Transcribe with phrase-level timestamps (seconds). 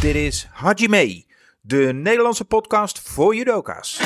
[0.00, 1.24] Dit is Hajime,
[1.60, 4.00] de Nederlandse podcast voor judoka's.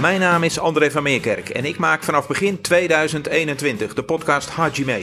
[0.00, 5.02] Mijn naam is André van Meerkerk en ik maak vanaf begin 2021 de podcast Hajime.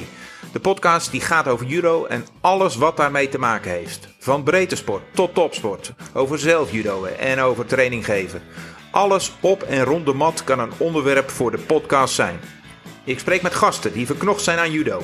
[0.52, 4.08] De podcast die gaat over judo en alles wat daarmee te maken heeft.
[4.20, 8.42] Van breedte sport tot topsport, over zelfjudoën en over training geven.
[8.92, 12.40] Alles op en rond de mat kan een onderwerp voor de podcast zijn.
[13.04, 15.02] Ik spreek met gasten die verknocht zijn aan judo.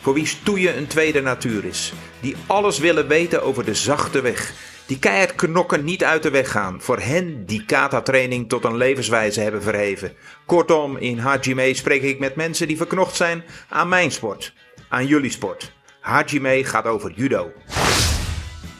[0.00, 1.92] Voor wie stoeien een tweede natuur is.
[2.20, 4.52] Die alles willen weten over de zachte weg.
[4.86, 6.80] Die keihard knokken niet uit de weg gaan.
[6.80, 10.12] Voor hen die kata-training tot een levenswijze hebben verheven.
[10.46, 14.52] Kortom, in Hajime spreek ik met mensen die verknocht zijn aan mijn sport.
[14.92, 15.72] Aan jullie sport.
[16.00, 17.52] Hajime gaat over judo.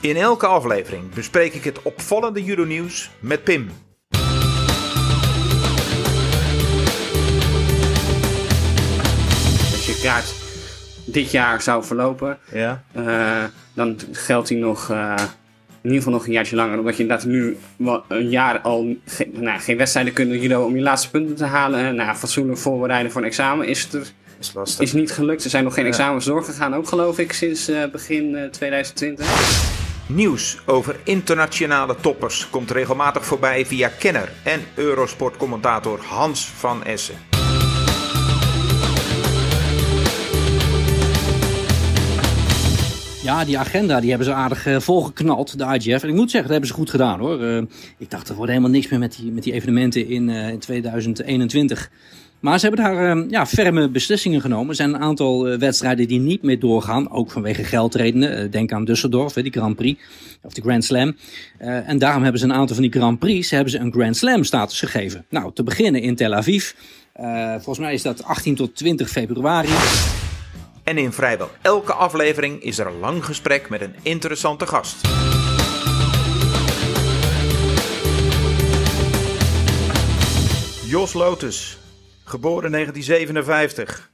[0.00, 3.70] In elke aflevering bespreek ik het opvallende judo-nieuws met Pim.
[9.72, 10.34] Als je kaart
[11.04, 12.82] dit jaar zou verlopen, Ja.
[12.92, 15.14] eh, dan geldt hij nog eh,
[15.82, 16.78] in ieder geval nog een jaartje langer.
[16.78, 17.56] Omdat je inderdaad nu
[18.08, 21.80] een jaar al ge- nou, geen wedstrijden kunt judo om je laatste punten te halen.
[21.80, 24.06] En nou, fatsoenlijk voorbereiden voor een examen is, het er,
[24.42, 24.80] Is lastig.
[24.80, 25.44] is niet gelukt.
[25.44, 29.26] Er zijn nog geen examens doorgegaan, ook geloof ik, sinds eh, begin eh, 2020.
[30.06, 37.14] Nieuws over internationale toppers komt regelmatig voorbij via kenner en Eurosport-commentator Hans van Essen.
[43.22, 46.02] Ja, die agenda die hebben ze aardig eh, volgeknald, de IGF.
[46.02, 47.42] En ik moet zeggen, dat hebben ze goed gedaan hoor.
[47.42, 47.62] Eh,
[47.98, 50.58] ik dacht, er wordt helemaal niks meer met die, met die evenementen in, eh, in
[50.58, 51.90] 2021.
[52.42, 54.68] Maar ze hebben daar eh, ja, ferme beslissingen genomen.
[54.68, 57.10] Er zijn een aantal eh, wedstrijden die niet meer doorgaan.
[57.10, 58.36] Ook vanwege geldredenen.
[58.36, 60.02] Eh, denk aan Düsseldorf, die Grand Prix.
[60.42, 61.16] Of de Grand Slam.
[61.58, 64.16] Eh, en daarom hebben ze een aantal van die Grand Prix hebben ze een Grand
[64.16, 65.24] Slam status gegeven.
[65.28, 66.72] Nou, te beginnen in Tel Aviv.
[67.54, 69.68] Volgens mij is dat 18 tot 20 februari.
[70.84, 74.96] En in vrijwel elke aflevering is er een lang gesprek met een interessante gast.
[80.86, 81.78] Jos Lotus,
[82.32, 84.10] geboren 1957.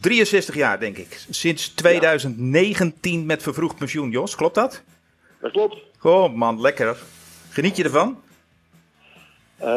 [0.00, 1.24] 63 jaar, denk ik.
[1.30, 4.34] Sinds 2019 met vervroegd pensioen, Jos.
[4.36, 4.82] Klopt dat?
[5.40, 5.76] Dat klopt.
[6.02, 6.96] Oh man, lekker.
[7.50, 8.16] Geniet je ervan?
[9.56, 9.68] Eh,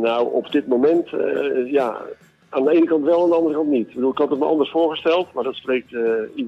[0.00, 2.02] nou, op dit moment, eh, ja,
[2.48, 3.88] aan de ene kant wel, aan de andere kant niet.
[3.88, 6.02] Ik, bedoel, ik had het me anders voorgesteld, maar dat spreekt eh,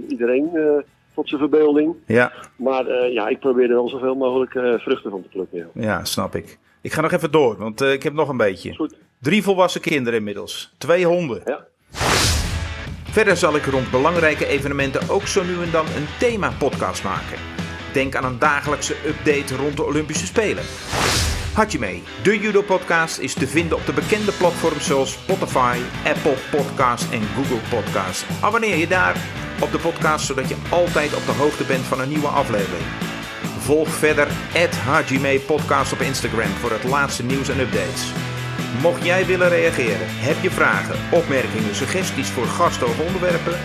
[0.09, 0.51] iedereen
[1.15, 1.95] tot zijn verbeelding.
[2.07, 4.51] Ja, Maar ja, ik probeer er wel zoveel mogelijk
[4.81, 5.71] vruchten van te plukken.
[5.75, 5.83] Ja.
[5.83, 6.59] ja, snap ik.
[6.81, 8.75] Ik ga nog even door, want ik heb nog een beetje.
[8.75, 8.95] Goed.
[9.21, 10.75] Drie volwassen kinderen inmiddels.
[10.79, 11.43] Twee honden.
[11.45, 11.67] Ja.
[13.11, 17.39] Verder zal ik rond belangrijke evenementen ook zo nu en dan een thema-podcast maken.
[17.93, 20.65] Denk aan een dagelijkse update rond de Olympische Spelen.
[21.55, 27.23] Hajime, de judo-podcast, is te vinden op de bekende platforms zoals Spotify, Apple Podcasts en
[27.35, 28.25] Google Podcasts.
[28.41, 29.17] Abonneer je daar
[29.61, 32.87] op de podcast, zodat je altijd op de hoogte bent van een nieuwe aflevering.
[33.59, 34.29] Volg verder
[34.85, 38.28] Hajime Podcast op Instagram voor het laatste nieuws en updates.
[38.83, 43.59] Mocht jij willen reageren, heb je vragen, opmerkingen, suggesties voor gasten of onderwerpen?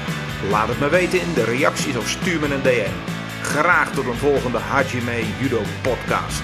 [0.50, 2.94] Laat het me weten in de reacties of stuur me een DM.
[3.42, 6.42] Graag tot een volgende Hajime Judo podcast.